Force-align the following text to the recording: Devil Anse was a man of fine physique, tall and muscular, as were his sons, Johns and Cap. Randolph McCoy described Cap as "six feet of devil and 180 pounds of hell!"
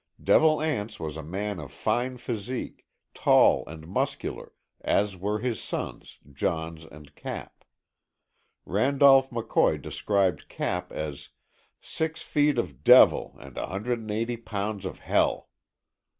Devil 0.19 0.63
Anse 0.63 0.99
was 0.99 1.15
a 1.15 1.21
man 1.21 1.59
of 1.59 1.71
fine 1.71 2.17
physique, 2.17 2.87
tall 3.13 3.63
and 3.67 3.87
muscular, 3.87 4.51
as 4.83 5.15
were 5.15 5.37
his 5.41 5.61
sons, 5.61 6.17
Johns 6.33 6.85
and 6.85 7.13
Cap. 7.13 7.63
Randolph 8.65 9.29
McCoy 9.29 9.79
described 9.79 10.49
Cap 10.49 10.91
as 10.91 11.29
"six 11.81 12.23
feet 12.23 12.57
of 12.57 12.83
devil 12.83 13.37
and 13.39 13.55
180 13.57 14.37
pounds 14.37 14.85
of 14.87 14.97
hell!" 14.97 15.51